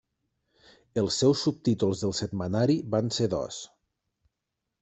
Els 1.01 1.17
seus 1.23 1.43
subtítols 1.47 2.01
del 2.05 2.17
setmanari 2.21 2.81
van 2.97 3.15
ser 3.19 3.29
dos. 3.35 3.61